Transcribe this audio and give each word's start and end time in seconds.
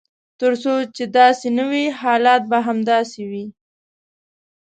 تر 0.39 0.51
څو 0.63 0.73
چې 0.95 1.03
داسې 1.17 1.47
نه 1.57 1.65
وي 1.71 1.85
حالات 1.99 2.41
به 2.51 2.59
همداسې 2.67 3.21
وي. 3.31 3.45